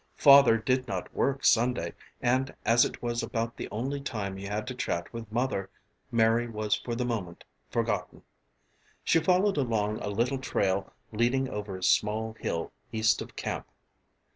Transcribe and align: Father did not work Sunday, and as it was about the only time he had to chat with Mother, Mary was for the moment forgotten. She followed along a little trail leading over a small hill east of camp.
Father 0.17 0.57
did 0.57 0.87
not 0.87 1.13
work 1.13 1.45
Sunday, 1.45 1.93
and 2.23 2.55
as 2.65 2.85
it 2.85 3.03
was 3.03 3.21
about 3.21 3.55
the 3.55 3.67
only 3.69 4.01
time 4.01 4.35
he 4.35 4.45
had 4.47 4.65
to 4.65 4.73
chat 4.73 5.13
with 5.13 5.31
Mother, 5.31 5.69
Mary 6.11 6.47
was 6.47 6.73
for 6.73 6.95
the 6.95 7.05
moment 7.05 7.43
forgotten. 7.69 8.23
She 9.03 9.19
followed 9.19 9.57
along 9.57 9.99
a 9.99 10.09
little 10.09 10.39
trail 10.39 10.91
leading 11.11 11.47
over 11.49 11.77
a 11.77 11.83
small 11.83 12.33
hill 12.39 12.71
east 12.91 13.21
of 13.21 13.35
camp. 13.35 13.67